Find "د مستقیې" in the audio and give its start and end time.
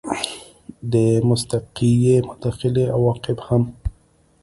0.91-2.15